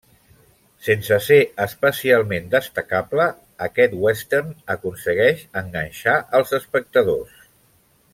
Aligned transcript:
Sense 0.85 1.17
ser 1.25 1.35
especialment 1.65 2.47
destacable, 2.55 3.27
aquest 3.67 3.93
western 4.07 4.49
aconsegueix 4.77 5.45
enganxar 5.63 6.17
als 6.39 6.57
espectadors. 6.61 7.37